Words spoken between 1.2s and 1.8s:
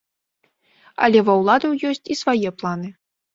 ва ўладаў